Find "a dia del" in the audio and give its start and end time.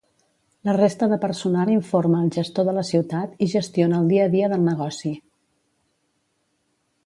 4.31-4.67